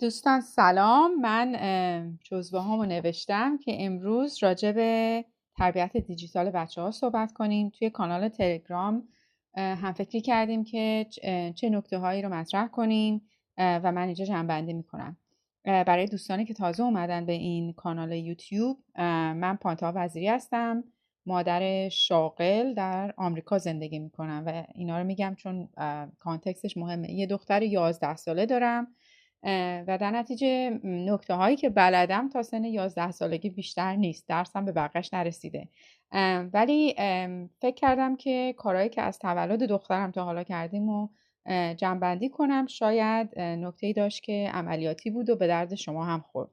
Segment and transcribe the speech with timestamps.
[0.00, 1.20] دوستان سلام.
[1.20, 5.24] من جزوه هامو نوشتم که امروز راجع به
[5.56, 7.70] تربیت دیجیتال بچه ها صحبت کنیم.
[7.70, 9.08] توی کانال تلگرام
[9.56, 11.06] هم فکری کردیم که
[11.54, 13.22] چه نکته هایی رو مطرح کنیم
[13.58, 15.16] و من اینجا جنبندی می‌کنم.
[15.64, 20.84] برای دوستانی که تازه اومدن به این کانال یوتیوب من پانتا وزیری هستم.
[21.26, 25.68] مادر شاغل در آمریکا زندگی می‌کنم و اینا رو میگم چون
[26.18, 27.10] کانتکستش مهمه.
[27.10, 28.86] یه دختر 11 ساله دارم.
[29.42, 34.72] و در نتیجه نکته هایی که بلدم تا سن 11 سالگی بیشتر نیست درسم به
[34.72, 35.68] بقیش نرسیده.
[36.52, 36.94] ولی
[37.60, 41.08] فکر کردم که کارهایی که از تولد دخترم تا حالا کردیم و
[41.76, 46.50] جنبندی کنم شاید نکته داشت که عملیاتی بود و به درد شما هم خورد.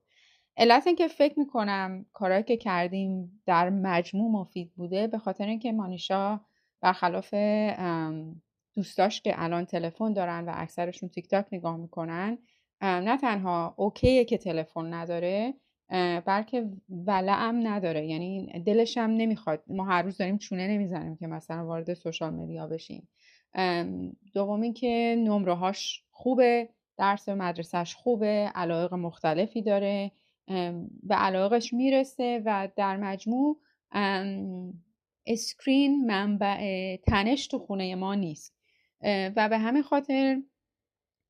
[0.58, 6.40] علت اینکه فکر می‌کنم کارهایی که کردیم در مجموع مفید بوده به خاطر اینکه مانیشا
[6.82, 7.34] برخلاف
[8.76, 12.38] دوستاش که الان تلفن دارن و اکثرشون تیک تاک نگاه می‌کنن
[12.82, 15.54] نه تنها اوکیه که تلفن نداره
[16.26, 18.06] بلکه ولعم نداره.
[18.08, 19.64] یعنی دلش هم نمی‌خواد.
[19.68, 23.08] ما هر روز داریم چونه نمی‌زنیم که مثلا وارد سوشال مدیا بشیم.
[24.34, 30.12] دومی که نمره هاش خوبه درس مدرسهش خوبه علایق مختلفی داره
[31.04, 33.60] به علایقش می‌رسه و در مجموع
[35.26, 38.54] اسکرین منبع تنش تو خونه ما نیست.
[39.36, 40.42] و به همین خاطر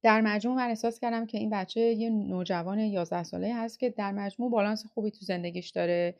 [0.03, 4.11] در مجموع من احساس کردم که این بچه یه نوجوان 11 ساله هست که در
[4.11, 6.15] مجموع بالانس خوبی تو زندگیش داره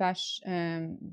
[0.00, 0.14] و,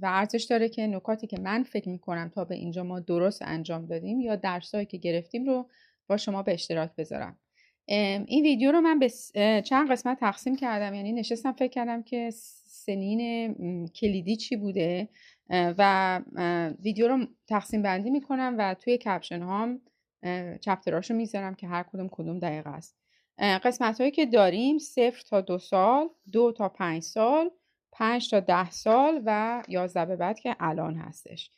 [0.03, 4.19] ارزش داره که نکاتی که من فکر می‌کنم تا به اینجا ما درست انجام دادیم
[4.19, 5.69] یا درسایی که گرفتیم رو
[6.07, 7.37] با شما به اشتراک بذارم.
[7.87, 9.09] این ویدیو رو من به
[9.61, 12.29] چند قسمت تقسیم کردم یعنی نشستم فکر کردم که
[12.65, 15.09] سنین کلیدی چی بوده
[15.49, 16.21] و
[16.79, 19.81] ویدیو رو تقسیم بندی می‌کنم و توی کپشن هام
[20.61, 22.97] چپتراشو می‌ذارم که هر کدوم کدوم دقیقه است.
[23.39, 27.49] قسمت هایی که داریم صفر تا دو سال دو تا پنج سال
[27.91, 31.51] پنج تا ده سال و یازده به بعد که الان هستش.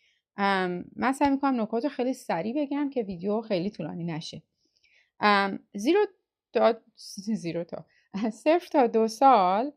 [0.95, 4.41] من سعی می‌کنم نکات خیلی سریع بگم که ویدیو خیلی طولانی نشه.
[5.73, 6.05] زیرو
[6.53, 6.73] تا
[7.41, 7.85] زیرو تا.
[8.31, 9.71] صفر تا دو سال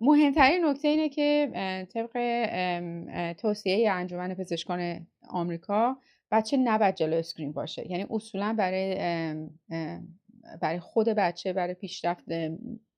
[0.00, 1.50] مهمترین نکته اینه که
[1.94, 2.12] طبق
[3.32, 5.96] توصیه انجمن پزشکان آمریکا
[6.32, 7.90] بچه نباید جلو اسکرین باشه.
[7.90, 8.94] یعنی اصولا برای
[10.60, 12.24] برای خود بچه برای پیشرفت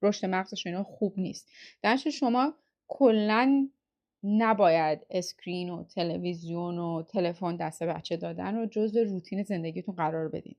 [0.03, 1.49] رشد مغزش اینا خوب نیست.
[1.83, 2.55] درش شما
[2.89, 3.69] کلا
[4.23, 10.57] نباید اسکرین و تلویزیون و تلفن دست بچه دادن رو جزء روتین زندگیتون قرار بدین.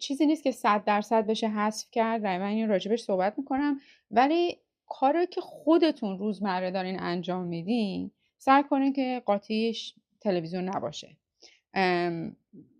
[0.00, 2.20] چیزی نیست که صد درصد بشه حذف کرد.
[2.24, 3.80] و من این راجبش صحبت می‌کنم.
[4.10, 11.16] ولی کاری که خودتون روزمره دارین انجام میدین سعی کنین که قاطیش تلویزیون نباشه.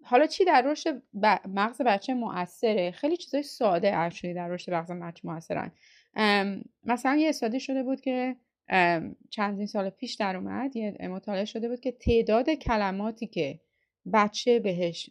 [0.05, 1.03] حالا چی در رشد
[1.49, 5.73] مغز بچه مؤثره؟ خیلی چیزای ساده اکچولی در رشد مغز بچه موثرن
[6.85, 8.37] مثلا یه استادی شده بود که
[9.31, 13.61] چندین سال پیش در اومد یه مطالعه شده بود که تعداد کلماتی که
[14.13, 15.11] بچه بهش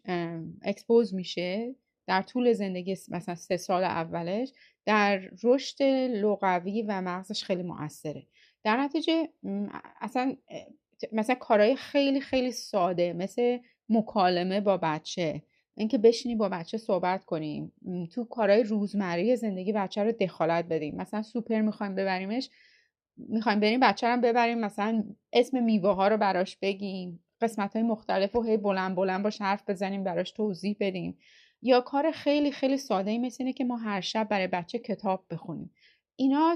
[0.62, 1.76] اکسپوز میشه
[2.08, 4.52] در طول زندگی مثلا سه سال اولش
[4.86, 8.24] در رشد لغوی و مغزش خیلی موثره
[8.64, 9.30] در نتیجه
[10.02, 10.36] اصلا
[11.12, 13.58] مثلا کارهای خیلی خیلی ساده مثل
[13.90, 15.42] مکالمه با بچه.
[15.76, 17.72] اینکه بشینیم با بچه صحبت کنیم
[18.14, 20.96] تو کارهای روزمره زندگی بچه رو دخالت بدیم.
[20.96, 22.50] مثلا سوپر می‌خوایم ببریمش
[23.18, 28.36] می‌خوایم بریم بچه رو ببریم مثلا اسم میوه ها رو براش بگیم قسمت های مختلف
[28.36, 31.18] و هی بلند بلند باش حرف بزنیم براش توضیح بدیم.
[31.62, 35.26] یا کار خیلی خیلی ساده ای مثل اینه که ما هر شب برای بچه کتاب
[35.30, 35.72] بخونیم.
[36.20, 36.56] اینا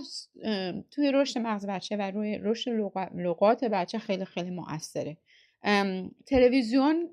[0.91, 2.71] توی رشد مغز بچه و روی رشد
[3.15, 5.17] لغات بچه خیلی خیلی مؤثره
[6.25, 7.09] تلویزیون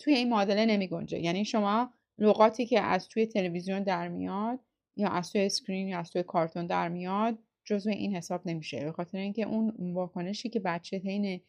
[0.00, 1.18] توی این معادله نمی گنجه.
[1.18, 4.60] یعنی شما لغاتی که از توی تلویزیون در میاد
[4.96, 8.84] یا از توی اسکرین یا از توی کارتون در میاد جزو این حساب نمیشه.
[8.84, 11.40] به خاطر اینکه اون واکنشی که بچه حین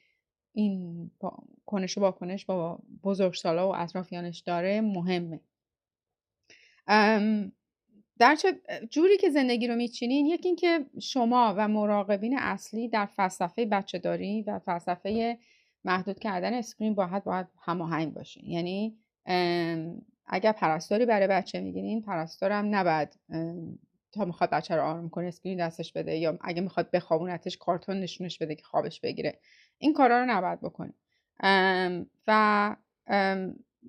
[0.54, 1.12] این
[1.66, 5.40] کنش و واکنش با بزرگسالا و اطرافیانش داره مهمه.
[8.20, 13.66] در چه جوری که زندگی رو میچینین یکی اینکه شما و مراقبین اصلی در فلسفه
[13.66, 15.38] بچه داری و فلسفه
[15.84, 18.98] محدود کردن screen باید باید هماهنگ باشین یعنی
[20.26, 23.20] اگر پرستاری برای بچه می‌گیرین پرستارم نباید
[24.12, 28.38] تا می‌خواد بچه رو آروم کنه screen دستش بده یا اگه می‌خواد بخوابونتش کارتون نشونش
[28.38, 29.40] بده که خوابش بگیره.
[29.78, 30.96] این کارا رو نباید بکنیم
[32.28, 32.76] و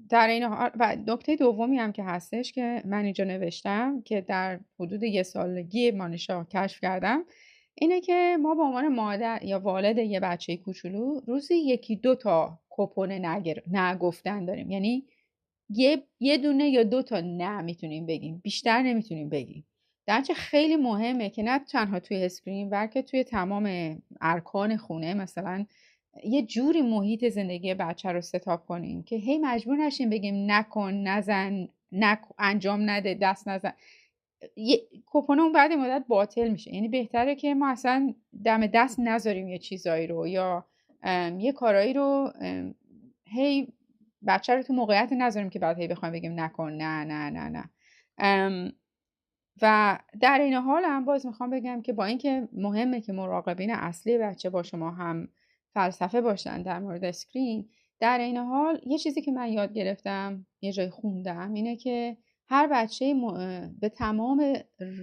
[0.09, 4.61] در این حال و نکته دومی هم که هستش که من اینجا نوشتم که در
[4.81, 7.25] حدود یه سالگی مانشا کشف کردم
[7.75, 12.59] اینه که ما به عنوان مادر یا والد یه بچه کوچولو روزی یکی دو تا
[12.71, 13.63] کوپن نه گ...
[13.73, 14.71] نه گفتن داریم.
[14.71, 15.07] یعنی
[15.69, 19.67] یه, یه دونه یا دو تا نه می‌تونیم بگیم بیشتر نمی‌تونیم بگیم.
[20.07, 25.67] درچه خیلی مهمه که نه تنها توی screen بلکه توی تمام ارکان خونه مثلا
[26.25, 30.95] یه جوری محیط زندگی بچه رو set up کنیم که هی مجبور نشیم بگیم نکن
[30.95, 32.21] نزن نک...
[32.39, 33.73] انجام نده دست نزن.
[35.07, 36.75] کپون اون بعد مدت باطل میشه.
[36.75, 38.15] یعنی بهتره که ما اصلا
[38.45, 40.67] دم دست نذاریم یه چیزایی رو یا
[41.39, 42.33] یه کارایی رو
[43.27, 43.69] هی
[44.27, 46.73] بچه رو تو موقعیت نذاریم که بعد هی بخوایم بگیم نکن.
[46.73, 48.73] نه نه نه نه.
[49.63, 54.19] و در این حال هم باز می‌خوام بگم که با اینکه مهمه که مراقبین اصلی
[54.19, 55.29] بچه با شما هم
[55.75, 57.69] فلسفه باشن در مورد اسکرین
[58.01, 62.17] در این حال یه چیزی که من یاد گرفتم یه جای خوندم اینه که
[62.49, 63.15] هر بچه
[63.81, 64.55] به تمام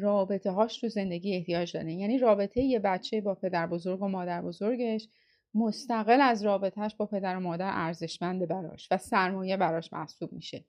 [0.01, 4.41] رابطه هاش تو زندگی احتیاج داره یعنی رابطه یه بچه با پدر بزرگ و مادر
[4.41, 5.07] بزرگش
[5.53, 10.65] مستقل از رابطهش با پدر و مادر ارزشمنده براش و سرمایه براش محسوب میشه.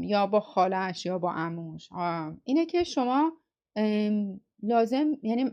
[0.00, 1.88] یا با خالش یا با اموش
[2.44, 3.32] اینه که شما
[4.62, 5.50] لازم یعنی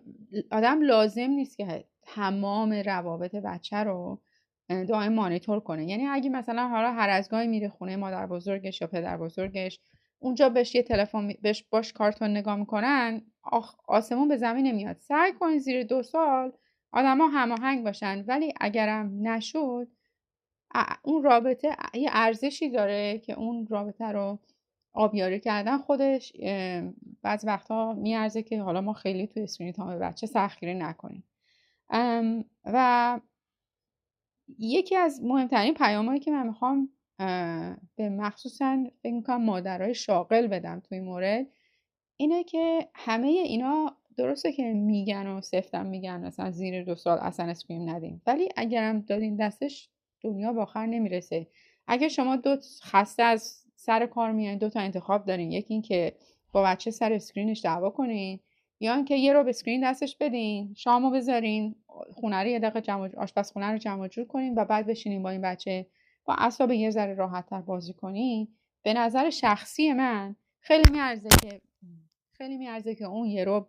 [0.52, 4.22] آدم لازم نیست که تمام روابط بچه رو
[4.70, 5.86] دائم مانیتور کنه.
[5.86, 9.80] یعنی اگه مثلا حالا هر از گاهی میره خونه مادر بزرگش یا پدر بزرگش
[10.20, 13.22] اونجا بهش یه تلفن بهش باش کارتون نگاه می‌کنن
[13.88, 14.98] آسمون به زمین نمیاد.
[15.00, 16.52] سعی کنید زیر دو سال
[16.92, 18.26] آدما هماهنگ باشن.
[18.28, 19.88] ولی اگرم نشد
[21.04, 24.40] اون رابطه یه ارزشی داره که اون رابطه رو
[24.94, 26.34] آبیاری کردن خودش
[27.22, 31.24] بعض وقتها میارزه که حالا ما خیلی توی اسکرین تام بچه سخیری نکنیم.
[32.66, 33.20] و
[34.60, 36.90] یکی از مهمترین پیامهایی که من می‌خوام
[37.96, 41.48] به مخصوصا فکر می‌کنم مادرای شاغل بدم توی مورد
[42.18, 47.46] اینه که همه اینا درسته که میگن و سفتم میگن مثلا زیر دو سال اصلا
[47.46, 49.90] screen ندیم ولی اگرم دادین دستش
[50.22, 51.48] دنیا به آخر نمی‌رسه.
[51.88, 56.16] اگر شما دو خسته از سر کار میان دو تا انتخاب دارین یکی اینکه
[56.52, 58.40] با بچه سر screen ش دعوا کنین
[58.84, 61.76] یا اینکه یه رو screen دستش بدین شامو بذارین
[62.12, 65.42] خونه رو یه دقیقه جمع آشپزخونه رو جمع جور کنین و بعد بشینین با این
[65.42, 65.88] بچه
[66.26, 68.48] با اعصاب یه ذره راحت تر بازی کنین.
[68.84, 71.62] به نظر شخصی من خیلی میارزه که
[72.32, 73.68] خیلی میارزه که اون یه رو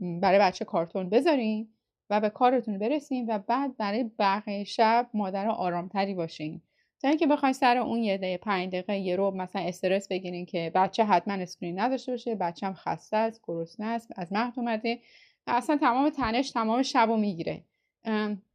[0.00, 1.68] برای بچه کارتون بذارین
[2.10, 6.62] و به کارتون برسین و بعد برای بقیه شب مادر آرامتری باشین.
[7.02, 10.72] تا اینکه بخواین سر اون یه دقیقه پنج دقیقه یه رو مثلا استرس بگیرین که
[10.74, 14.98] بچه حتما اسکرین نداشته باشه هم خسته است گرسنه است از مهد اومده.
[15.46, 17.64] اصلا تمام تنش تمام شب رو می‌گیره.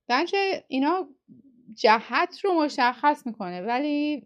[0.07, 1.07] در نتیجه اینا
[1.73, 4.23] جهت رو مشخص می‌کنه ولی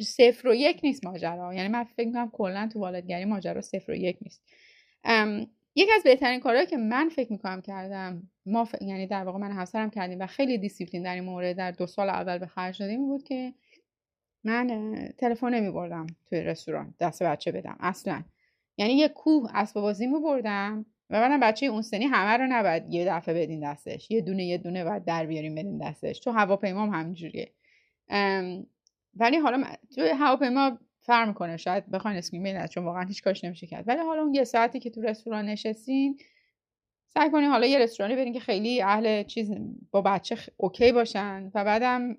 [0.00, 1.54] صفر و یک نیست ماجرا.
[1.54, 4.42] یعنی من فکر می‌کنم کلا تو والدگری ماجرا صفر و یک نیست.
[5.74, 9.90] یکی از بهترین کارهایی که من فکر می‌کنم کردم ما یعنی در واقع من همسرم
[9.90, 13.22] کردیم و خیلی دیسیپلین در این مورد در دو سال اول به خرج دادیم بود
[13.22, 13.54] که
[14.44, 18.24] من تلفن نمی بردم توی رستوران دست بچه بدم اصلا.
[18.76, 22.94] یعنی یه کوه اسباب بازی می بردم و بعدم بچه اون سنی همه رو نباید
[22.94, 26.20] یه دفعه بدین دستش یه دونه یه دونه باید در بیاریم بدین دستش.
[26.20, 27.52] تو هواپیما هم همینجوریه
[29.16, 29.64] ولی حالا
[29.94, 31.56] تو هواپیما فرق می‌کنه.
[31.56, 33.88] شاید بخواین screen بدین چون واقعا هیچ کارش نمیشه کرد.
[33.88, 36.18] ولی حالا اون یه ساعتی که تو رستوران نشستین
[37.08, 39.52] سعی کنین حالا یه رستورانی برین که خیلی اهل چیز
[39.90, 42.16] با بچه okay باشن و بعدم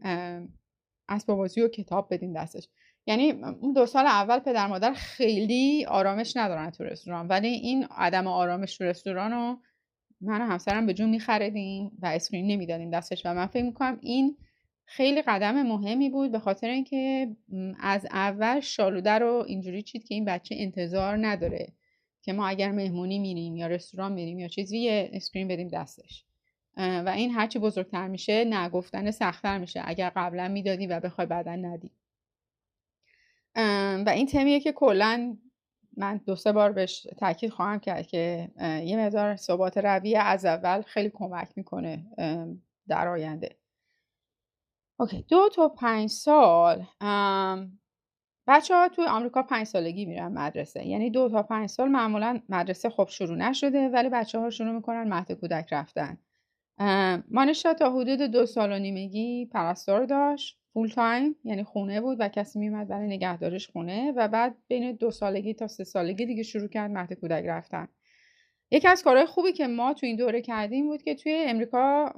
[1.10, 2.70] اسباب بازی و کتاب بدین دستش.
[3.08, 7.28] یعنی اون دو سال اول پدر مادر خیلی آرامش ندارن تو رستوران.
[7.28, 9.60] ولی این عدم آرامش تو رستوران رو
[10.22, 13.26] من و همسرم به جون میخریدیم و screen نمی‌دادیم دستش.
[13.26, 14.38] و من فکر می‌کنم این
[14.86, 17.30] خیلی قدم مهمی بود به خاطر اینکه
[17.80, 21.68] از اول شالوده رو اینجوری چید که این بچه انتظار نداره
[22.22, 26.26] که ما اگر مهمونی میریم یا رستوران میریم یا چیزی یه اسکرین بدیم دستش.
[26.78, 29.82] و این هرچی بزرگتر میشه نگفتن سختتر میشه.
[29.86, 31.92] اگر قبلا می‌دادی و بخوای بعدا ندی.
[34.06, 35.38] و این تمیه که کلا
[35.98, 40.82] من دو سه بار بهش تاکید خواهم کرد که یه مقدار ثبات رویه از اول
[40.82, 42.06] خیلی کمک می‌کنه
[42.88, 43.56] در آینده.
[45.00, 46.86] okay دو تا پنج سال
[48.48, 52.90] بچه ها توی آمریکا پنج سالگی میرن مدرسه یعنی دو تا پنج سال معمولا مدرسه
[52.90, 56.18] خب شروع نشده ولی بچه ها شروع می‌کنن مهد کودک رفتن.
[57.32, 62.28] مانشا تا حدود دو سال و نیمگی پرستار داشت full time یعنی خونه بود و
[62.28, 66.68] کسی میومد برای نگهدارش خونه و بعد بین دو سالگی تا سه سالگی دیگه شروع
[66.68, 67.88] کرد مهد کودک رفتن.
[68.72, 72.14] یکی از کارهای خوبی که ما تو این دوره کردیم بود که توی امریکا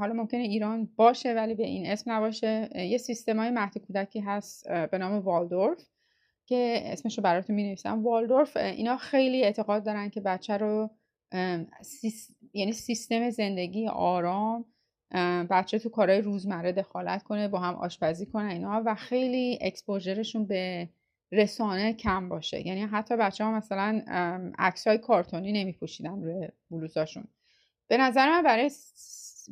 [0.00, 2.70] حالا ممکنه ایران باشه ولی به این اسم نباشه.
[2.74, 5.86] یه سیستم های مهد کودکی هست به نام والدورف
[6.46, 10.90] که اسمش رو براتون می نویسم والدورف اینا خیلی اعتقاد دارن که بچه رو
[12.52, 14.64] یعنی سیستم زندگی آرام
[15.50, 20.88] بچه تو کارهای روزمره دخالت کنه با هم آشپزی کنه اینا و خیلی اکسپوژرشون به
[21.32, 22.66] رسانه کم باشه.
[22.66, 24.02] یعنی حتی بچه ها مثلا
[24.58, 27.24] عکس های کارتونی نمی پوشیدن روی بلوزاشون.
[27.88, 28.70] به نظر من برای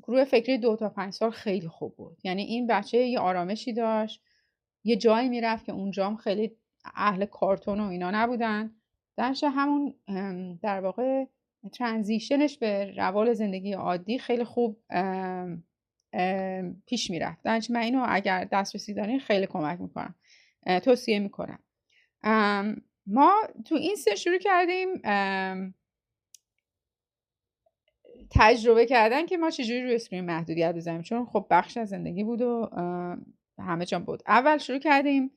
[0.03, 2.19] گروه فکری دو تا پنج سال خیلی خوب بود.
[2.25, 4.23] یعنی این بچه یه آرامشی داشت
[4.85, 6.57] یه جایی می‌رفت که اونجا هم خیلی
[6.95, 8.75] اهل کارتون و اینا نبودن.
[9.17, 9.95] درش همون
[10.63, 11.25] در واقع
[11.73, 14.77] ترانزیشنش به روال زندگی عادی خیلی خوب
[16.87, 17.43] پیش می‌رفت.
[17.43, 20.15] درش من اینو اگر دسترسی دارین خیلی کمک می‌کنم
[20.83, 21.59] توصیه می‌کنم.
[23.07, 23.33] ما
[23.65, 24.89] تو این سه شروع کردیم
[28.31, 32.43] تجربه کردن که ما چجوری روی اسکرین محدودیت بزنیم چون خب بخش از زندگی بود
[32.43, 32.71] و
[33.59, 34.23] همه جان بود.
[34.27, 35.31] اول شروع کردیم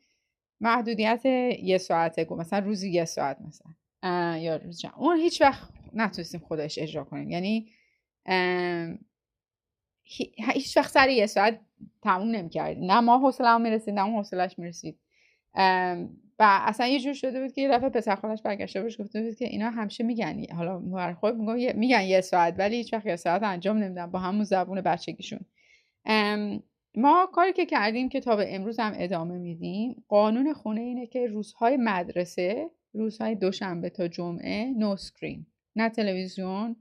[0.61, 3.71] محدودیت یه ساعته گو مثلا روزی یه ساعت مثلا.
[4.37, 7.29] یا روز اون هیچ وقت نتونستیم خودش اجرا کنیم.
[7.29, 7.69] یعنی
[10.53, 11.59] هیچ وقت سر یه ساعت
[12.01, 14.99] تموم نمی کردیم نه ما حوصله می‌رسید نه اون حوصلش می‌رسید.
[16.41, 19.35] و اصلا یه جور شده بود که یه دفعه پسر خالش برگشته بهش گفته بود
[19.35, 21.35] که اینا همیشه میگن حالا مور خود
[21.75, 25.39] میگن یه ساعت ولی هیچ وقت یه ساعت انجام نمیدن با همون زبون بچگیشون.
[26.95, 31.27] ما کاری که کردیم که تا به امروز هم ادامه میدیم قانون خونه اینه که
[31.27, 35.45] روزهای مدرسه روزهای دوشنبه تا جمعه نو سکرین
[35.75, 36.75] نه تلویزیون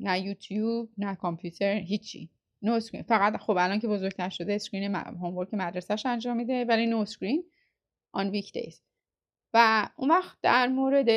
[0.00, 2.30] نه یوتیوب نه کامپیوتر هیچی.
[2.62, 7.04] no screen فقط خب الان که بزرگتر شده screen homework مدرسهش انجام میده ولی no
[7.04, 7.44] screen
[8.12, 8.82] on weekdays
[9.54, 11.08] و اون وقت در مورد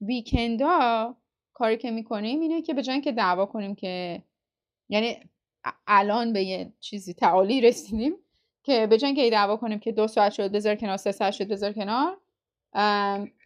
[0.00, 1.16] weekend ا
[1.52, 4.22] کاری که می‌کنیم اینه که به جای که دعوا کنیم که
[4.88, 5.16] یعنی
[5.86, 8.14] الان به یه چیزی تعادلی رسیدیم
[8.62, 11.48] که به جای که دعوا کنیم که دو ساعت شد بذار کنار سه ساعت شد
[11.48, 12.16] بذار کنار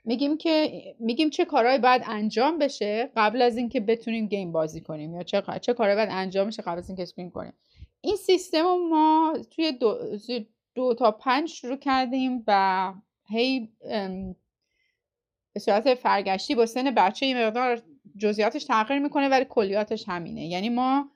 [0.04, 5.14] میگیم که میگیم چه کارهایی باید انجام بشه قبل از اینکه بتونیم game بازی کنیم
[5.14, 7.52] یا چه چه کارهایی باید انجام بشه قبل از اینکه screen کنیم.
[8.00, 9.98] این سیستم ما توی دو,
[10.74, 12.92] دو تا پنج شروع کردیم و
[13.28, 13.72] هی
[15.52, 17.82] به صورت فرگشتی با سن بچه این مقدار
[18.18, 20.46] جزئیاتش تغییر می‌کنه ولی کلیاتش همینه.
[20.46, 21.10] یعنی ما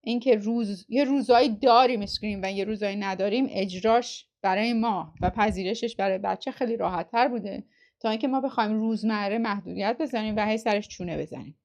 [0.00, 5.96] اینکه روز یه روزایی داریم screen و یه روزایی نداریم اجراش برای ما و پذیرشش
[5.96, 7.64] برای بچه خیلی راحت تر بوده
[8.00, 11.58] تا اینکه ما بخوایم روزمره محدودیت بزنیم و هی سرش چونه بزنیم.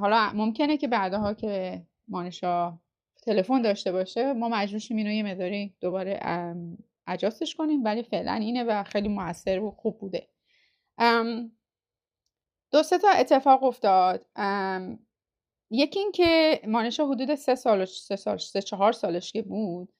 [0.00, 2.78] حالا ممکنه که بعدها که مانشا
[3.22, 6.20] تلفن داشته باشه ما مجبور شیم اینو یه مداری دوباره
[7.06, 10.28] اجاستش کنیم ولی فعلا اینه و خیلی موثر و خوب بوده.
[12.70, 14.26] دو سه تا اتفاق افتاد.
[15.70, 19.92] یکی این که مانشا حدود سه سال سه سال سه چهار سالش که بود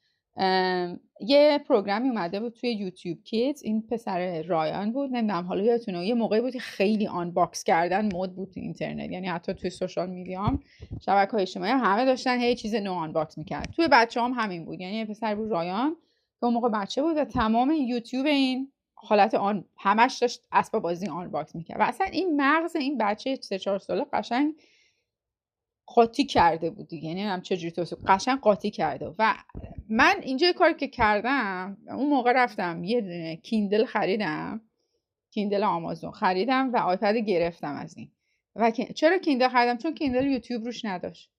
[1.21, 3.63] یه program ی اومده بود توی YouTube Kids.
[3.63, 5.11] این پسر رایان بود.
[5.11, 9.11] نمی‌دونم حالا یادتونه یه موقعی بود که خیلی unbox کردن مد بود تو اینترنت.
[9.11, 10.61] یعنی حتی توی social media هم
[11.01, 14.81] شبکه اجتماعی همه داشتن هی چیز نو unbox می‌کرد توی بچه هم همین بود.
[14.81, 15.97] یعنی یه پسر بود رایان
[16.41, 21.07] که اون موقع بچه بود و تمام یوتیوب این حالت un همش داشت اسباب بازی
[21.07, 21.81] unbox می‌کرد.
[21.81, 24.55] و اصلا این مغز این بچه سه چهار ساله قشنگ
[25.95, 29.35] قاطی کرده بود دیگه یعنی هم چجوری توصیف قشنگ قاطی کرده و
[29.89, 34.61] من اینجا کاری که کردم اون موقع رفتم یه کیندل خریدم
[35.31, 38.11] کیندل آمازون خریدم و آیپد گرفتم از این.
[38.57, 41.31] و چرا کیندل خریدم؟ چون کیندل یوتیوب روش نداشت.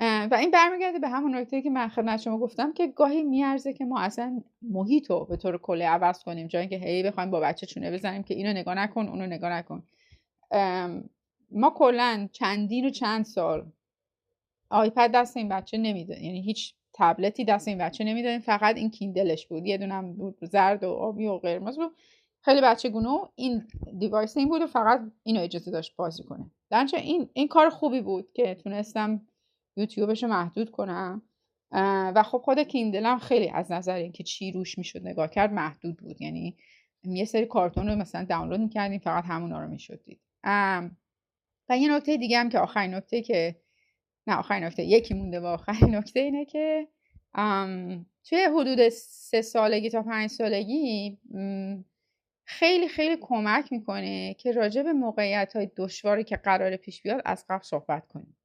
[0.00, 3.84] و این برمیگرده به همون نکته که من خدمت شما گفتم که گاهی میارزه که
[3.84, 6.46] ما اصلا محیط رو به طور کلی عوض کنیم.
[6.46, 9.82] جایی که هی بخوایم با بچه چونه بزنیم که اینو نگاه نکن اونو نگاه نکن.
[11.52, 13.72] ما کلا چندین و چند سال
[14.70, 19.46] آیپد دست این بچه نمیده یعنی هیچ تبلتی دست این بچه نمی‌دادیم فقط این کیندلش
[19.46, 19.66] بود.
[19.66, 21.96] یه دونم بود زرد و آبی و قرمز بود.
[22.44, 26.50] خیلی بچه گونو این دیوایس این بود و فقط اینو اجازه داشت بازی کنه.
[26.70, 29.26] درنچه این این کار خوبی بود که تونستم
[29.76, 31.22] یوتیوبش رو محدود کنم.
[32.14, 36.22] و خب خود کیندلم خیلی از نظر اینکه چی روش می‌شد نگاه کرد محدود بود.
[36.22, 36.56] یعنی
[37.04, 40.20] یه سری کارتون رو مثلا دانلود می‌کردیم فقط همونا رو می‌شد دید
[41.68, 43.56] و یه نکته دیگه هم که آخرین نکته که
[44.26, 46.88] نه آخرین نکته یکی مونده و آخرین نکته اینه که
[48.24, 51.18] توی حدود سه سالگی تا پنج سالگی
[52.44, 57.44] خیلی خیلی کمک می‌کنه که راجع به موقعیت های دشواری که قرار پیش بیاد از
[57.48, 58.36] قبل صحبت کنیم.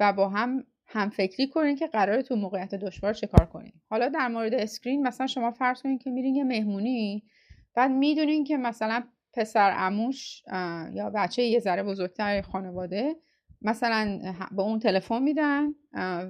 [0.00, 4.08] و با هم هم فکری کنین که قرار تو موقعیت دشوار چه کار کنین حالا
[4.08, 7.24] در مورد اسکرین مثلا شما فرض کنین که میرین یه مهمونی
[7.74, 10.42] بعد می‌دونین که مثلا پسر اموش
[10.92, 13.16] یا بچه یه ذره بزرگتر خانواده
[13.62, 14.18] مثلا
[14.52, 15.74] به اون تلفن میدن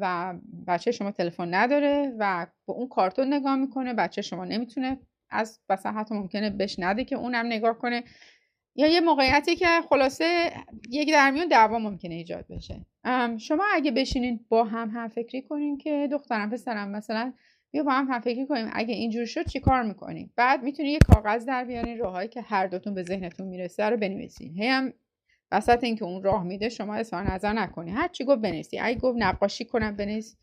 [0.00, 0.34] و
[0.66, 4.98] بچه شما تلفن نداره و به اون کارتون نگاه می‌کنه بچه شما نمی‌تونه
[5.30, 8.04] از مثلا حتی ممکنه بهش نده که اونم نگاه کنه.
[8.76, 10.52] یا یه موقعیتی که خلاصه
[10.90, 12.86] یک درمیون دعوا ممکنه ایجاد بشه.
[13.38, 17.32] شما اگه بشینین با هم هم فکری کنین که دخترم پسرم مثلا
[17.70, 18.70] بیا با هم هم فکری کنیم.
[18.72, 22.66] اگه اینجور شد چی کار می‌کنیم بعد می‌تونی یه کاغذ در بیارین راههایی که هر
[22.66, 24.54] دوتون به ذهنتون می‌رسه رو بنویسین.
[24.54, 24.92] هی هم
[25.52, 27.90] وسط اینکه اون راه میده شما اظهار نظر نکنی.
[27.90, 28.78] هر چی گفت بنویسی.
[28.78, 30.36] اگه گفت نقاشی کنم بنویس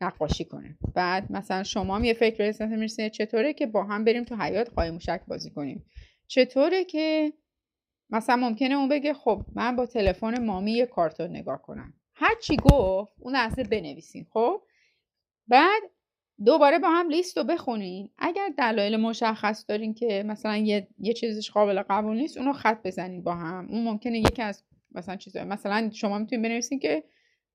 [0.00, 0.78] نقاشی کنه.
[0.94, 3.10] بعد مثلا شما هم یه فکر احساس می‌رسه.
[3.10, 5.84] چطوره که با هم بریم تو حیات قایم موشک بازی کنیم؟
[6.26, 7.32] چطوره که
[8.10, 11.94] مثلا ممکنه اون بگه خب من با تلفن مامی یه کارتون نگاه کنم.
[12.14, 14.62] هر چی گفت اون لحظه بنویسین خب؟
[15.48, 15.82] بعد
[16.44, 18.10] دوباره با هم لیست رو بخونین.
[18.18, 23.22] اگر دلایل مشخص دارین که مثلا یه, یه چیزش قابل قبول نیست اونو خط بزنین
[23.22, 23.68] با هم.
[23.70, 27.04] اون ممکنه یکی از مثلا چیزا مثلا شما می‌تونین بنویسین که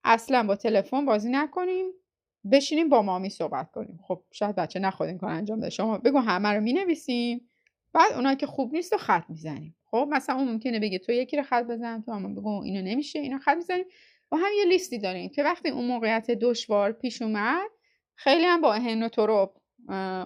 [0.03, 1.91] اصلا با تلفن بازی نکنیم
[2.51, 3.99] بشینیم با مامی صحبت کنیم.
[4.03, 7.49] خب شاید بچه نخود این کار انجام بده شما بگو همه رو می‌نویسیم
[7.93, 9.75] بعد اونایی که خوب نیست رو خط می‌زنیم.
[9.85, 13.19] خب مثلا اون ممکنه بگه تو یکی رو خط بزن تو هم بگو اینو نمیشه
[13.19, 13.85] اینو خط می‌زنیم.
[14.29, 17.69] با هم یه لیستی داریم که وقتی اون موقعیت دشوار پیش اومد
[18.21, 19.51] خیلی هم با هن و تروب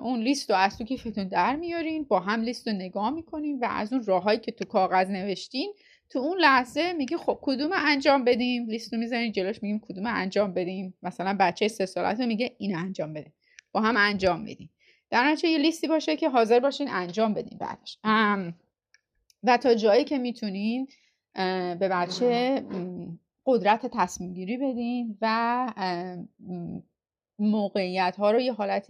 [0.03, 3.67] اون لیست رو از تو کیفتون در میارین با هم لیست رو نگاه می‌کنین و
[3.69, 5.73] از اون راههایی که تو کاغذ نوشتین
[6.09, 10.53] تو اون لحظه میگه خب کدوم انجام بدیم؟ لیست رو می‌زنین جلوش میگیم کدوم انجام
[10.53, 13.33] بدیم؟ مثلا بچه سه سالت میگه این انجام بده.
[13.71, 14.69] با هم انجام بدیم.
[15.09, 17.97] در یه لیستی باشه که حاضر باشین انجام بدین بعدش.
[19.43, 20.87] و تا جایی که می‌تونین
[21.79, 22.63] به بچه
[23.45, 25.67] قدرت تصمیم گیری بدین و
[27.45, 28.87] موقعیت ها رو یه حالت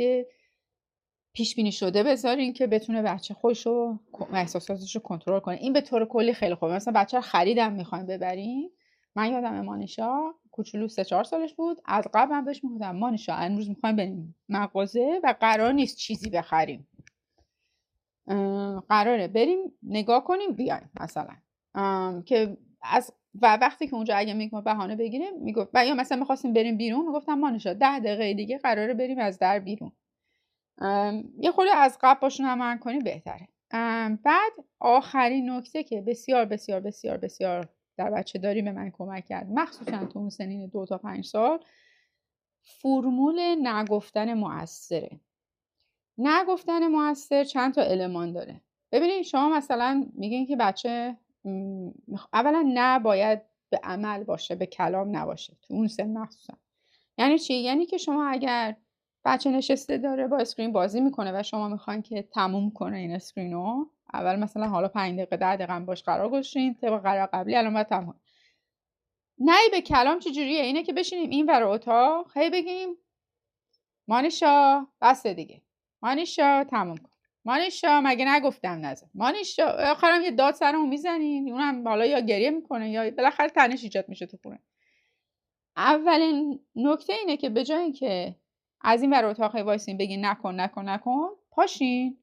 [1.34, 4.00] پیش بینی شده بذارین که بتونه بچه خودش رو
[4.34, 5.56] احساساتش رو کنترل کنه.
[5.56, 6.74] این به طور کلی خیلی خوبه.
[6.74, 8.72] مثلا بچه رو خریدم می‌خوایم ببرین.
[9.16, 11.82] من یادم مانشا کوچولو سه چهار سالش بود.
[11.86, 16.88] از قبل من بهش می‌گفتم مانشا امروز می‌خوایم بریم مغازه و قرار نیست چیزی بخریم.
[18.90, 19.28] قراره.
[19.28, 21.36] بریم نگاه کنیم بیایم مثلا.
[22.26, 26.54] که از و وقتی که اونجا اگه میگم بهانه بگیریم می‌گفت و یا مثلا می‌خواستیم
[26.54, 29.92] بریم بیرون می‌گفتم مانشا ده دقیقه دیگه قراره بریم از در بیرون.
[31.40, 33.48] یه خورده از قبل باشون هم کنی بهتره.
[34.24, 39.48] بعد آخرین نکته که بسیار بسیار بسیار بسیار در بچه داری به من کمک کرد
[39.50, 41.60] مخصوصا تو اون سنین دو تا پنج سال
[42.62, 45.20] فرمول نگفتن موثره.
[46.18, 48.62] نگفتن موثر چند تا المان داره.
[48.92, 51.18] ببینید شما مثلا میگین که بچه
[52.34, 55.58] اولا نه باید به عمل باشه به کلام نباشه.
[55.62, 56.54] تو اون سن مخصوصا.
[57.18, 58.76] یعنی چی؟ یعنی که شما اگر
[59.26, 63.76] بچه نشسته داره با screen بازی می‌کنه و شما می‌خواین که تموم کنه این screen
[63.76, 67.74] و اول مثلا حالا 5 دقیقه 10 دقیقه باش قرار گذاشتین طبق قرار قبلی الان
[67.74, 68.16] باید تموم
[69.40, 72.90] نه به کلام چجوریه اینه که بشینیم این ور اتاق هی بگیم
[74.08, 75.62] مانیشا بس دیگه.
[76.02, 77.13] مانیشا تموم کن.
[77.46, 79.10] مانیشا مگه نگفتم نزن.
[79.14, 81.52] مانیشا آخرم یه داد سرمون می‌زنین.
[81.52, 84.60] اونم حالا یا گریه می‌کنه یا بالاخره تنش ایجاد میشه تو خونه.
[85.78, 88.36] اولین نکته اینه که به جای اینکه
[88.82, 92.18] از این ور اتاق وایسین بگین نکن نکن نکن پاشین.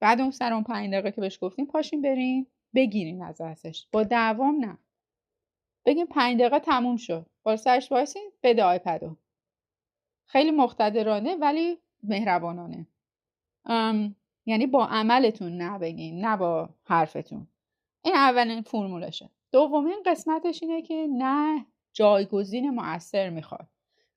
[0.00, 3.40] بعد اون سر اون پنج دقیقه که بهش گفتیم پاشین برین بگیرین از
[3.92, 4.78] با دعوام نه.
[5.84, 7.26] بگین پنج دقیقه تموم شد.
[7.42, 9.16] بالا سرش وایسین بده iPad و.
[10.26, 12.86] خیلی مقتدرانه ولی مهربانانه.
[14.46, 17.46] یعنی با عملتون نبگین نه با حرفتون.
[18.04, 19.30] این اولین فرمولشه.
[19.52, 23.66] دومین قسمتش اینه که نه جایگزین مؤثر می‌خواد.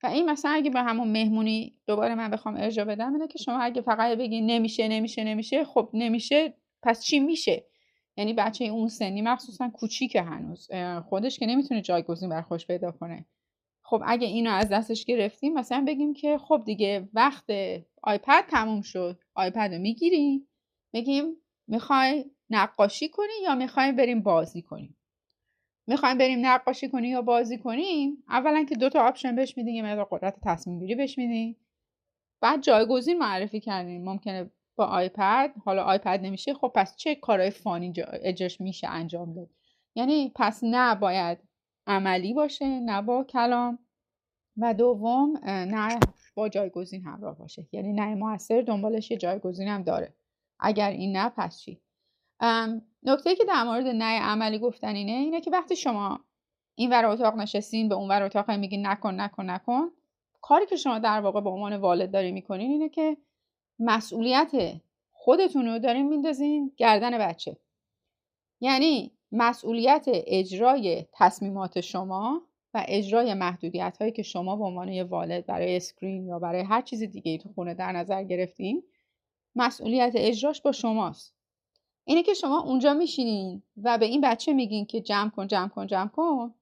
[0.02, 3.58] و این مثلا اگه به همون مهمونی دوباره من بخوام ارجا بدم اینه که شما
[3.60, 7.64] اگه فقط بگین نمیشه نمیشه نمیشه خب نمیشه پس چی میشه؟
[8.16, 10.68] یعنی بچه اون سنی مخصوصا کوچیک هنوز.
[11.08, 13.26] خودش که نمی‌تونه جایگزین بر خوش پیدا کنه.
[13.82, 17.44] خب اگه اینو از دستش گرفتیم مثلا بگیم که خب دیگه وقت
[18.06, 19.20] iPad تموم شد.
[19.34, 20.48] iPad رو می‌گیری
[20.92, 21.36] بگیم
[21.68, 24.96] می‌خوای نقاشی کنی یا می‌خوای بریم بازی کنیم؟
[25.86, 30.06] می‌خوایم بریم نقاشی کنیم یا بازی کنیم؟ اولا که دو تا option بهش میدیم یه
[30.10, 31.56] قدرت تصمیم گیری بهش میدیم.
[32.40, 34.04] بعد جایگزین معرفی کردیم.
[34.04, 36.54] ممکنه با iPad حالا iPad نمیشه.
[36.54, 39.50] خب پس چه کارهای fun ی به جاش میشه انجام داد؟
[39.94, 41.38] یعنی پس نه باید
[41.86, 43.78] عملی باشه نه با کلام.
[44.56, 45.98] و دوم نه
[46.36, 47.66] با جایگزین همراه باشه.
[47.72, 50.14] یعنی نه موثر دنبالش یه جایگزین هم داره.
[50.60, 51.80] اگر این نه پس چی؟
[53.02, 56.20] نکته که در مورد نه عملی گفتن اینه اینه که وقتی شما
[56.74, 59.90] این ور اتاق نشستین به اون ور اتاق میگین نکن نکن نکن
[60.40, 63.16] کاری که شما در واقع به عنوان والد داری می‌کنین اینه که
[63.78, 64.52] مسئولیت
[65.12, 67.56] خودتون رو دارین میندازین گردن بچه.
[68.60, 72.42] یعنی مسئولیت اجرای تصمیمات شما
[72.76, 77.02] و اجرای محدودیت هایی که شما به عنوان والد برای اسکرین یا برای هر چیز
[77.02, 78.82] دیگه تو خونه در نظر گرفتین
[79.54, 81.34] مسئولیت اجراش با شماست.
[82.04, 85.86] اینه که شما اونجا میشینین و به این بچه میگین که جمع کن جمع کن
[85.86, 86.54] جمع کن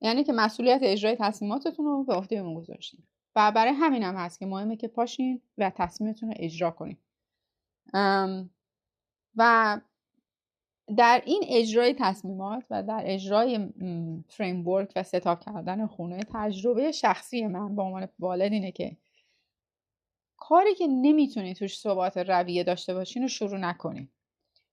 [0.00, 3.00] یعنی که مسئولیت اجرای تصمیماتتون رو به عهده اون گذاشتین.
[3.36, 6.96] و برای همین هم هست که مهمه که پاشین و تصمیمتون رو اجرا کنین.
[9.36, 9.80] و
[10.96, 13.68] در این اجرای تصمیمات و در اجرای
[14.28, 18.96] framework و setup کردن خونه تجربه شخصی من به عنوان والد اینه که
[20.36, 24.08] کاری که نمی‌تونی توش ثبات رویه داشته باشین رو شروع نکنین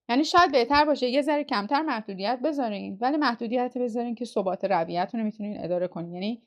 [0.09, 5.19] یعنی شاید بهتر باشه یه ذره کمتر محدودیت بذارین ولی محدودیت بذارین که ثبات رویتون
[5.19, 6.13] رو می‌تونین اداره کنین.
[6.13, 6.43] یعنی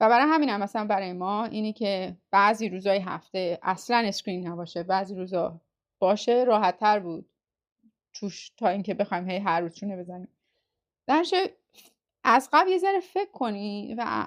[0.00, 4.82] و برای همین هم مثلا برای ما اینی که بعضی روزهای هفته اصلا اسکرین نباشه
[4.82, 5.60] بعضی روزا
[5.98, 7.28] باشه راحت تر بود.
[8.20, 10.28] توش تا اینکه بخوایم هی هر روز چونه بزنیم.
[11.06, 11.36] درشه
[12.24, 14.26] از قبل یه ذره فکر کنی و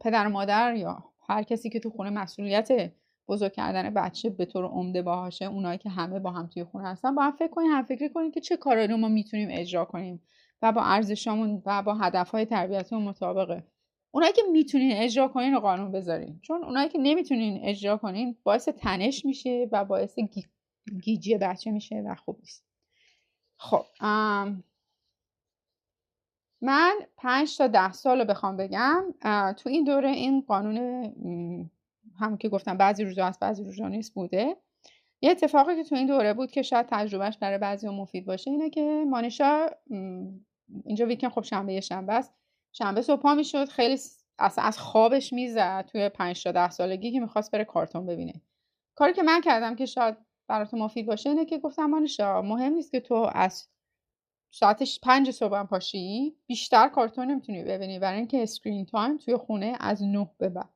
[0.00, 2.92] پدر و مادر یا هر کسی که تو خونه مسئولیت
[3.28, 7.14] بزرگ کردن بچه به طور عمده باهاشه اونایی که همه با هم توی خونه هستن
[7.14, 10.22] با هم فکر کنیم هم فکری کنیم که چه کارایی رو ما می‌تونیم اجرا کنیم
[10.62, 13.64] و با ارزشامون و با هدفهای تربیتیمون مطابقه.
[14.10, 16.40] اونایی که می‌تونین اجرا کنین رو قانون بذارین.
[16.42, 20.18] چون اونایی که نمی‌تونین اجرا کنین باعث تنش میشه و باعث
[21.02, 22.69] گیجی بچه میشه و خوب نیست.
[23.62, 23.84] خب
[26.62, 29.04] من پنج تا ده سال رو بخوام بگم
[29.52, 30.76] تو این دوره این قانون
[32.18, 34.56] هم که گفتم بعضی روزا هست بعضی روزا نیست بوده.
[35.22, 38.70] یه اتفاقی که تو این دوره بود که شاید تجربهش برای بعضی مفید باشه اینه
[38.70, 39.66] که مانشا
[40.84, 42.34] اینجا weekend خب شنبه شنبه است.
[42.72, 43.98] شنبه صبح پا می‌شد خیلی
[44.38, 48.40] اصلا از خوابش می‌زد توی 5 تا 10 سالگی که می‌خواست بره کارتون ببینه.
[48.94, 50.16] کاری که من کردم که شاید
[50.50, 53.68] برات مفید باشه اینه که گفتم مانیشا مهم نیست که تو از
[54.50, 57.98] ساعتش پنج صبح هم پاشی بیشتر کارتون نمی‌تونی ببینی.
[57.98, 60.68] برای اینکه screen time توی خونه از نه به بعد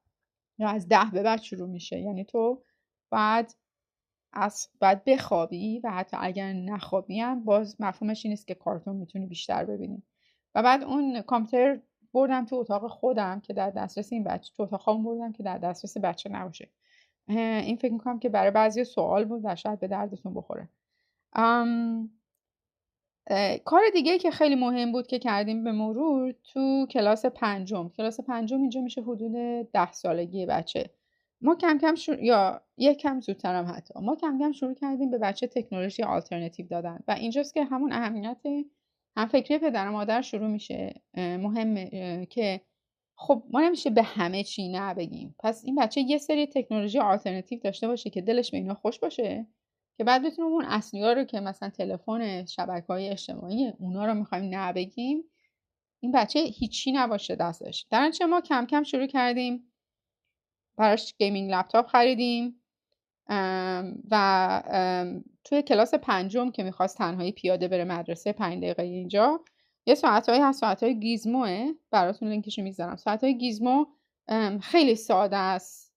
[0.59, 2.01] یا از ده به بعد شروع میشه.
[2.01, 2.63] یعنی تو
[3.11, 3.55] بعد
[4.33, 9.27] از بعد بخوابی و حتی اگر نخوابی هم باز مفهومش این نیست که کارتون می‌تونی
[9.27, 10.03] بیشتر ببینی.
[10.55, 11.81] و بعد اون کامپیوتر
[12.13, 15.97] بردم تو اتاق خودم که در دسترس این بچه تو اتاق بردم که در دسترس
[15.97, 16.71] بچه نباشه.
[17.29, 20.69] این فکر می‌کنم که برای بعضی سوال بود و شاید به دردتون بخوره.
[23.65, 27.89] کار دیگه که خیلی مهم بود که کردیم به مرور تو کلاس پنجم.
[27.89, 29.33] کلاس پنجم اینجا میشه حدود
[29.73, 30.91] ده سالگی بچه.
[31.41, 32.25] ما کم کم شروع...
[32.25, 33.95] یا یک کم زودتر هم حتی.
[34.01, 36.99] ما کم کم شروع کردیم به بچه تکنولوژی آلترنتیو دادن.
[37.09, 38.37] و اینجاست که همون اهمیت
[39.17, 41.01] هم فکری پدر و مادر شروع میشه.
[41.17, 42.61] مهمه که
[43.17, 45.35] خب ما نمیشه به همه چی نه بگیم.
[45.39, 49.47] پس این بچه یه سری تکنولوژی آلترنتیو داشته باشه که دلش به اینا خوش باشه
[49.97, 54.55] که بعد بتونیم اون اصلی رو که مثلا تلفن شبکه های اجتماعی اونا رو می‌خوایم
[54.55, 55.25] نه بگیم
[56.01, 57.87] این بچه هیچی نباشه دستش.
[57.91, 59.73] در ما کم کم شروع کردیم
[60.77, 62.61] براش gaming laptop خریدیم
[64.11, 69.41] و توی کلاس پنجم که می‌خواست تنهایی پیاده بره مدرسه پنج دقیقه اینجا
[69.87, 71.73] یه ساعت هایی هست ساعت های Gizmo ه.
[71.91, 73.87] براتون لینکشو می‌ذارم ساعت های Gizmo
[74.61, 75.95] خیلی ساده است.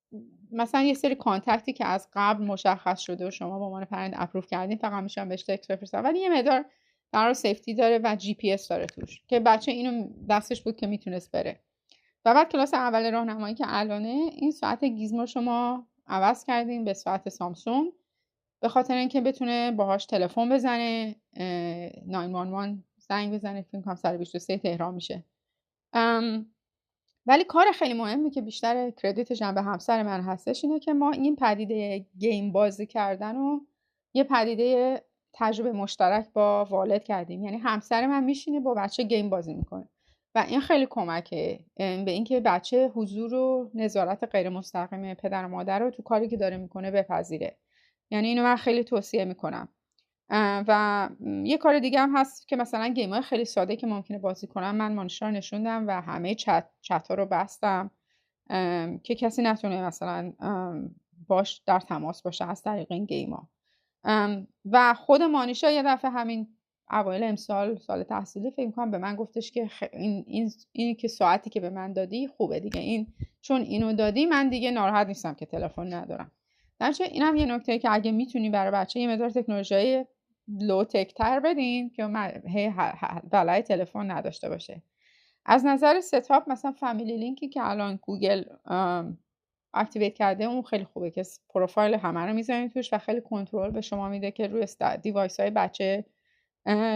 [0.52, 4.14] مثلا یه سری contact ی که از قبل مشخص شده و شما با عنوان parent
[4.16, 6.02] approve کردین فقط میشن بهش تکس بفرستن.
[6.02, 6.66] ولی یه مقدار
[7.12, 10.88] در safety داره و جی پی اس داره توش که بچه اینو دستش بود که
[10.88, 11.60] می‌تونست بره.
[12.26, 16.94] و بعد کلاس اول راهنمایی که الانه این ساعت Gizmo شو ما عوض کردیم به
[16.94, 17.92] ساعت Samsung.
[18.60, 21.16] به خاطر اینکه بتونه باهاش تلفن بزنه
[22.08, 25.24] 911 زنگ بزنه فکر کنم 123 تهران میشه.
[27.26, 31.36] ولی کار خیلی مهمی که بیشتر کردیتش هم همسر من هستش اینه که ما این
[31.36, 33.62] پدیده گیم بازی کردن رو
[34.14, 37.44] یه پدیده تجربه مشترک با والد کردیم.
[37.44, 39.90] یعنی همسر من میشینه با بچه گیم بازی می‌کنه.
[40.36, 41.60] و این خیلی کمکه.
[41.78, 46.38] به اینکه بچه حضور و نظارت غیر مستقیم پدر و مادر رو تو کاری که
[46.38, 47.58] داره می‌کنه بپذیره.
[48.12, 49.68] یعنی اینو من خیلی توصیه می‌کنم.
[50.30, 51.10] و
[51.44, 54.76] یه کار دیگه هم هست که مثلا گیم های خیلی ساده که ممکنه بازی کنم
[54.76, 57.92] من مانشا نشوندم و همه چت, چت ها رو بستم
[59.04, 60.34] که کسی نتونه مثلا
[61.28, 63.50] باش در تماس باشه از طریق این گیم ها
[64.66, 66.48] و خود مانیشا یه دفعه همین
[66.92, 71.50] اوایل امسال سال تحصیلی فکر کنم به من گفتش که این, این, این که ساعتی
[71.50, 72.82] که به من دادی خوبه دیگه.
[72.82, 76.32] این چون اینو دادی من دیگه ناراحت نیستم که تلفن ندارم.
[76.80, 80.06] درچه این هم یه نکته که اگه می‌تونی برای بچه یه مقدار تکنولوژی
[80.48, 82.06] low-tech تر بدین که
[83.32, 84.82] ولای تلفن نداشته باشه.
[85.46, 88.44] از نظر setup مثلا Family Link ی که الان Google
[89.74, 93.82] activate کرده اون خیلی خوبه که پروفایل همه رو می‌زنید توش و خیلی کنترل به
[93.82, 94.68] شما میده که روی
[95.02, 96.06] device های بچه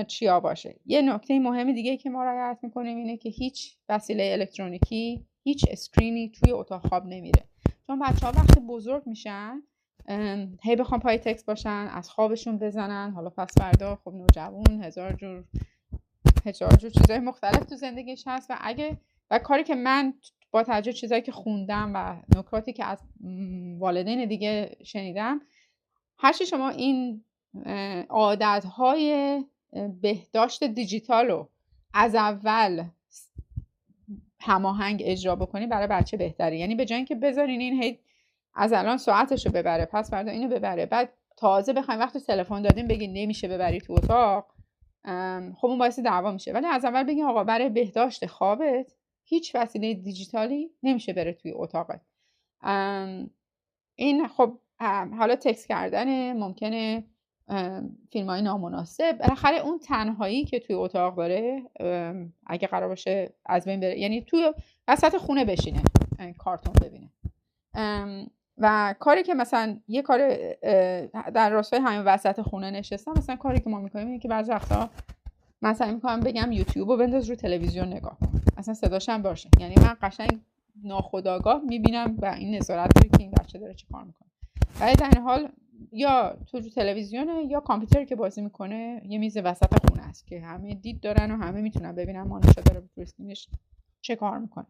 [0.08, 0.76] چیا باشه.
[0.86, 6.30] یه نکته مهم دیگه که ما رعایت می‌کنیم اینه که هیچ وسیله الکترونیکی هیچ اسکرینی
[6.30, 7.44] توی اتاق خواب نمیره.
[7.88, 9.64] چون بچه ها وقتی بزرگ میشن
[10.64, 13.12] هی بخوام پای تکس باشن از خوابشون بزنن.
[13.12, 15.44] حالا پس فردا خب نوجوان هزار جور
[16.46, 18.98] هزار جور چیزای مختلف تو زندگیش هست و اگه
[19.32, 20.14] و کاری که من
[20.52, 23.00] با توجه چیزایی که خوندم و نکاتی که از
[23.80, 25.42] والدین دیگه شنیدم
[26.18, 27.24] هرچی شما این
[28.10, 29.40] عادت های
[30.02, 31.50] بهداشت دیجیتال رو
[31.94, 32.84] از اول
[34.40, 38.00] هماهنگ اجرا بکنی برای بچه بهتری یعنی به جای اینکه بذارین این هی
[38.54, 40.86] از الان ساعتش رو ببره پس فردا اینو ببره.
[40.86, 44.54] بعد تازه بخوایم وقتی تلفن دادیم بگین نمیشه ببری تو اتاق
[45.56, 46.54] خب اون باعث دعوا میشه.
[46.54, 52.02] ولی از اول بگین آقا برای بهداشت خوابت هیچ وسیله دیجیتالی نمیشه بره توی اتاقت.
[53.96, 54.60] این خب
[55.18, 57.04] حالا تکس کردن ممکنه
[58.12, 59.18] فیلم های نامناسب.
[59.18, 61.64] بالاخره اون تنهایی که توی اتاق داره
[62.48, 64.54] اگه قرار باشه از بین بره یعنی توی
[64.88, 65.82] وسط خونه بشینه
[66.38, 67.10] کارتون ببینه.
[68.62, 70.20] و کاری که مثلا یه کار
[71.32, 74.90] در راستای همین وسط خونه نشستم مثلا کاری که ما می‌کنیم اینه که بعضی وقتا
[75.62, 79.50] مثلا می‌کنم بگم یوتیوب رو بنداز رو تلویزیون نگاه کن اصلا صداشم باشه.
[79.60, 80.40] یعنی من قشنگ
[80.84, 84.30] ناخداگاه می‌بینم و این نظارت که این بچه داره چی کار می‌کنه.
[84.80, 85.50] ولی در این حال
[85.92, 90.74] یا تو تلویزیونه یا کامپیوتری که بازی می‌کنه یه میز وسط خونه است که همه
[90.76, 92.84] دید دارن و همه می‌تونن ببینن مانشا داره
[94.02, 94.68] چه کار می‌کنه.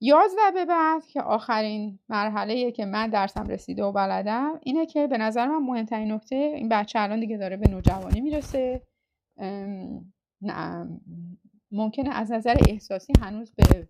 [0.00, 5.18] یازده به بعد که آخرین مرحله که من درسم رسیده و بلدم اینه که به
[5.18, 8.82] نظر من مهمترین نکته این بچه الان دیگه داره به نوجوانی می‌رسه.
[11.72, 13.88] ممکنه از نظر احساسی هنوز به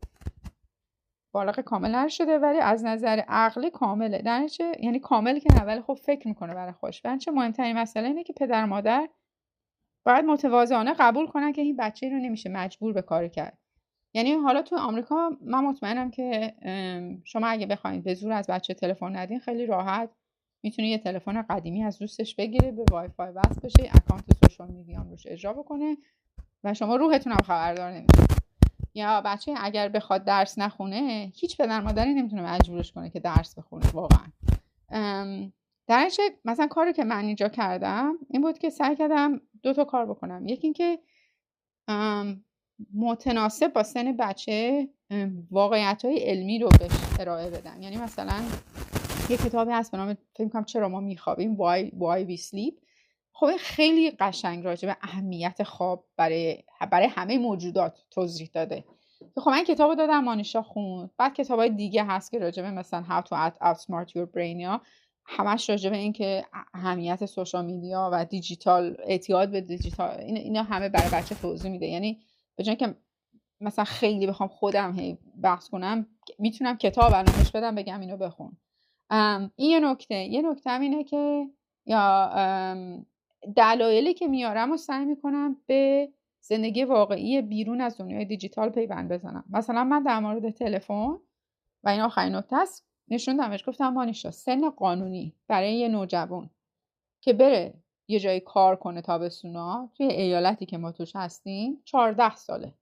[1.34, 4.22] بالغ کامل نشده ولی از نظر عقلی کامله.
[4.22, 8.32] درنچه یعنی کامل که اول خب فکر می‌کنه برای خوش چه مهمترین مسئله اینه که
[8.32, 9.08] پدر مادر
[10.06, 13.58] باید متواضعانه قبول کنن که این بچه رو نمیشه مجبور به کار کرد.
[14.16, 16.54] یعنی حالا تو آمریکا من مطمئنم که
[17.24, 20.10] شما اگه بخواید به زور از بچه تلفن ندین خیلی راحت
[20.62, 25.02] می‌تونه یه تلفن قدیمی از دوستش بگیره به وای فای وصل بشه اکانت سوشال میدیا
[25.02, 25.96] روش اجرا بکنه
[26.64, 28.26] و شما روحتون هم خبردار نمیشه
[28.94, 33.86] یا بچه اگر بخواد درس نخونه هیچ پدر مادری نمی‌تونه مجبورش کنه که درس بخونه
[33.92, 34.26] واقعا.
[35.86, 36.10] در
[36.44, 40.46] مثلا کاری که من اینجا کردم این بود که سعی کردم دو تا کار بکنم.
[40.46, 40.98] یکی اینکه
[42.94, 44.88] متناسب با سن بچه
[45.50, 48.42] واقعیت های علمی رو بهش ارائه بدم یعنی مثلا
[49.30, 52.86] یه کتابی هست به نام فکر کنم چرا ما میخوابیم why, why we sleep.
[53.32, 56.62] خب خیلی قشنگ راجع به اهمیت خواب برای
[56.92, 58.84] برای همه موجودات توضیح داده.
[59.36, 61.10] خب من کتابو دادم مانیشا خوند.
[61.18, 64.80] بعد کتاب های دیگه هست که راجع به مثلا how to outsmart your brain یا
[65.24, 71.10] همش راجع به اینکه اهمیت سوشال میدیا و دیجیتال اعتیاد به دیجیتال اینا همه برای
[71.12, 71.86] بچه توضیح میده.
[71.86, 72.20] یعنی
[72.56, 72.94] به که
[73.60, 76.06] مثلا خیلی بخوام خودم هی بحث کنم
[76.38, 78.56] می‌تونم کتاب الانش بدم بگم اینو بخون.
[79.56, 80.14] این یه نکته.
[80.14, 81.50] یه نکته اینه که
[81.86, 82.30] یا
[83.56, 86.08] دلایلی که میارم و سعی می‌کنم به
[86.40, 89.44] زندگی واقعی بیرون از دنیای دیجیتال پیوند بزنم.
[89.50, 91.16] مثلا من در مورد تلفن
[91.84, 92.86] و این آخرین نکته است.
[93.08, 96.50] نشوندمش گفتم مانیشا سن قانونی برای یه نوجوان
[97.20, 97.74] که بره
[98.08, 102.74] یه جایی کار کنه تابستونا توی ایالتی که ما توش هستیم 14 ساله.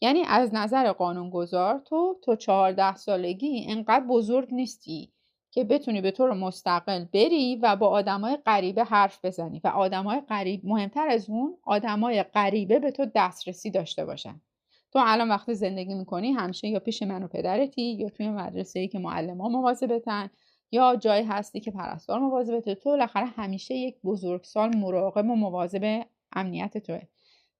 [0.00, 5.12] یعنی از نظر قانونگذار تو تو 14 سالگی انقدر بزرگ نیستی
[5.50, 9.60] که بتونی به طور مستقل بری و با آدمای غریبه حرف بزنی.
[9.64, 14.40] و آدمای غریب مهمتر از اون آدمای غریبه به تو دسترسی داشته باشن.
[14.92, 18.88] تو الان وقتی زندگی می‌کنی همیشه یا پیش من و پدرتی یا توی مدرسه ای
[18.88, 20.30] که معلم ها مواظبتن
[20.70, 26.78] یا جایی هستی که پرستار مواظبت تو بالاخره همیشه یک بزرگسال مراقب و مواظب امنیت
[26.78, 27.02] توه.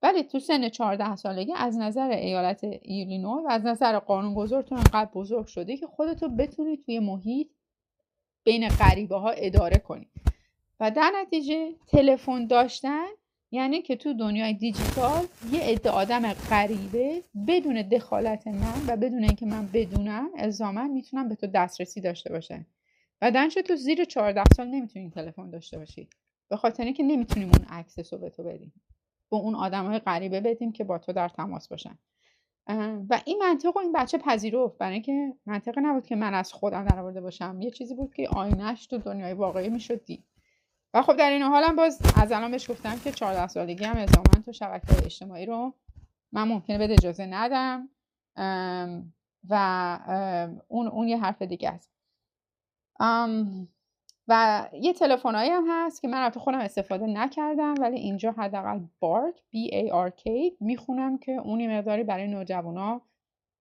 [0.02, 5.10] ولی تو سن 14 سالگی از نظر ایالت ایلینوی و از نظر قانونگذار تو انقدر
[5.14, 7.48] بزرگ شده که خودتو بتونی توی محیط
[8.44, 10.08] بین غریبه ها اداره کنی.
[10.80, 13.06] و در نتیجه تلفن داشتن
[13.50, 19.46] یعنی که تو دنیای دیجیتال یه عده آدم غریبه بدون دخالت من و بدون اینکه
[19.46, 22.66] من بدونم الزاما می‌تونم به تو دسترسی داشته باشه
[23.20, 26.08] دانش تو زیر 14 سال نمی‌تونی تلفن داشته باشی؟
[26.48, 28.72] به خاطر اینکه نمی‌تونیم اون access رو به تو بدیم.
[29.30, 31.98] به اون آدم های غریبه بدیم که با تو در تماس باشن.
[33.10, 34.78] و این منطق و این بچه پذیرفت.
[34.78, 37.58] برای اینکه منطق نبود که من از خودم درآورده باشم.
[37.60, 40.24] یه چیزی بود که عینش تو دنیای واقعی می‌شد دید.
[40.94, 44.42] و خب در این حالم باز از الان بهش گفتم که 14 سالگی هم الزاما
[44.44, 45.74] تو شبکه اجتماعی رو
[46.32, 47.88] من ممکنه بده اجازه ندم.
[49.48, 51.97] و اون اون یه حرف دیگه است.
[54.28, 59.34] و یه تلفنایی هم هست که من البته خودم استفاده نکردم ولی اینجا حداقل بارک
[59.34, 60.30] B A R K
[60.60, 63.02] می‌خونم که اون یه مقداری برای نوجوانا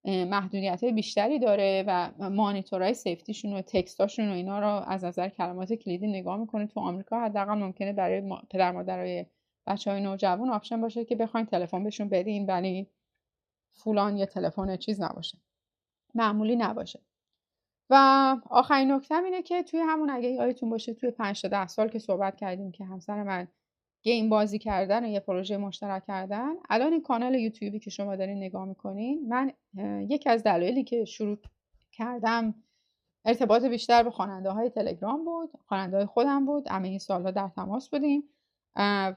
[0.06, 6.08] محدودیت بیشتری داره و مانیتورهای سیفتیشون و تکستاشون و اینا رو از نظر کلمات کلیدی
[6.08, 6.68] نگاه می‌کنه.
[6.68, 9.26] تو آمریکا حداقل ممکنه برای پدر مادرای
[9.68, 12.88] بچه های نوجوان option باشه که بخواین تلفن بهشون بدین ولی
[13.74, 15.38] full-on یه تلفن چیز نباشه.
[16.16, 17.00] معمولی نباشه.
[17.90, 17.96] و
[18.50, 22.00] آخرین نکته اینه که توی همون اگه یادتون باشه توی 5 تا 10 سال که
[22.00, 23.48] صحبت کردیم که همسر من
[24.04, 28.38] game بازی کردن و یه پروژه مشترک کردن الان این کانال یوتیوبی که شما دارین
[28.38, 29.52] نگاه می‌کنین من
[30.10, 31.38] یکی از دلایلی که شروع
[31.92, 32.56] کردم
[33.26, 37.50] ارتباط بیشتر به خواننده های تلگرام بود خواننده های خودم بود همه این سالها در
[37.50, 38.24] تماس بودیم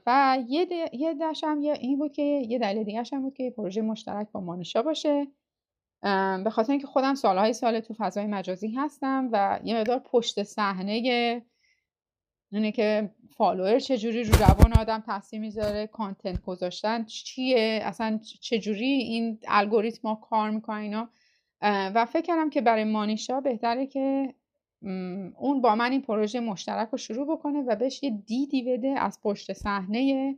[0.07, 4.31] و یه, یه دشم یه این بود که یه دلیل دیگه بود که پروژه مشترک
[4.31, 5.27] با مانیشا باشه.
[6.43, 11.41] به خاطر اینکه خودم سالهای سال تو فضای مجازی هستم و یه مقدار پشت صحنه
[12.51, 19.39] اینه که فالوور چجوری رو روان آدم تاثیر می‌ذاره کانتنت گذاشتن چیه اصلا چجوری این
[19.47, 21.09] الگوریتم کار می‌کنن اینا.
[21.61, 24.35] و فکر کردم که برای مانیشا بهتره که
[25.37, 29.21] اون با من این پروژه مشترک رو شروع بکنه و بهش یه دیدی بده از
[29.21, 30.35] پشت صحنه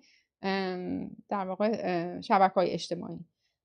[1.29, 3.19] در واقع شبکه های اجتماعی.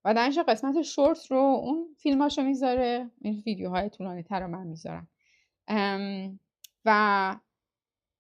[0.09, 5.09] و در قسمت شورت رو اون فیلماشو می‌ذاره این ویدیوهای طولانی تر رو من می‌ذارم.
[6.85, 7.37] و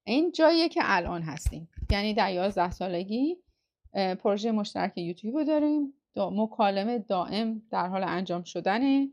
[0.05, 1.68] این جاییه که الان هستیم.
[1.90, 3.37] یعنی در یازده سالگی
[3.92, 5.94] پروژه مشترک یوتیوب رو داریم.
[6.16, 9.09] مکالمه دائم در حال انجام شدنه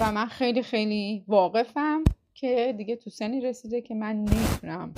[0.00, 4.94] و من خیلی خیلی واقفم که دیگه تو سنی رسیده که من نمی‌تونم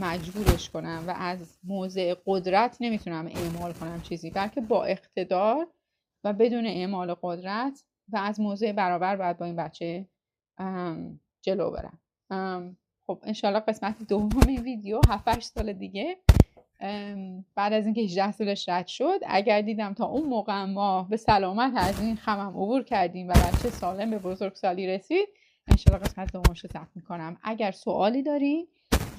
[0.00, 5.68] مجبورش کنم و از موضع قدرت نمی‌تونم اعمال کنم چیزی بلکه با اقتدار
[6.24, 10.06] و بدون اعمال قدرت و از موضع برابر باید با این بچه
[11.42, 11.98] جلو برم.
[13.06, 16.16] خب انشالله قسمت دوم این ویدیو 7 سال دیگه.
[17.54, 21.72] بعد از اینکه 18 سالش رد شد اگر دیدم تا اون موقع ما به سلامت
[21.76, 25.28] از این خمم عبور کردیم و بچه سالم به بزرگسالی رسید
[25.68, 27.36] انشالله قسمت دومش رو ثبت می‌کنم.
[27.42, 28.68] اگر سوالی دارین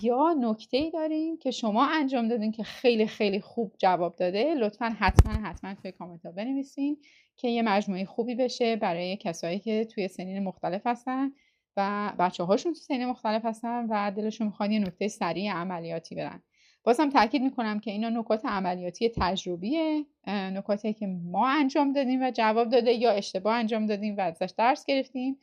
[0.04, 4.56] یا نکته ای دارین که شما انجام دادین که خیلی خیلی خوب جواب داده.
[4.56, 6.98] لطفا حتما حتما توی کامنت ها بنویسین
[7.36, 11.32] که یه مجموعه خوبی بشه برای کسایی که توی سنین مختلف هستن
[11.78, 16.44] و بچه هاشون تو سنین مختلف هستن و دلشون می‌خواد یه نکته سریع عملیاتی برن.
[16.84, 22.70] بازم تاکید می‌کنم که اینا نکات عملیاتی تجربیه نکاتی که ما انجام دادیم و جواب
[22.70, 25.38] داده یا اشتباه انجام دادیم و ازش درس گرفتیم.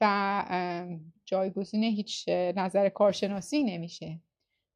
[0.00, 0.44] و
[1.30, 4.20] جایگزین هیچ نظر کارشناسی نمیشه.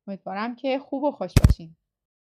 [0.06, 1.76] امیدوارم که خوب و خوش باشین.